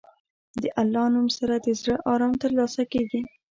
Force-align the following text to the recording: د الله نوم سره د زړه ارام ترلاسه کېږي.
د 0.61 0.63
الله 0.81 1.05
نوم 1.13 1.27
سره 1.37 1.55
د 1.57 1.67
زړه 1.79 1.95
ارام 2.11 2.33
ترلاسه 2.43 2.83
کېږي. 2.93 3.21